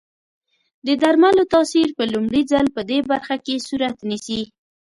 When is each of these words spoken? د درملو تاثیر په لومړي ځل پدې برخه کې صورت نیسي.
د 0.85 0.87
درملو 1.01 1.43
تاثیر 1.53 1.87
په 1.97 2.03
لومړي 2.13 2.41
ځل 2.51 2.65
پدې 2.75 2.99
برخه 3.11 3.35
کې 3.45 3.63
صورت 3.67 3.95
نیسي. 4.09 4.41